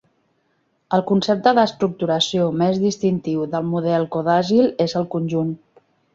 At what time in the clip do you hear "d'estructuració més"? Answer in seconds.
1.59-2.81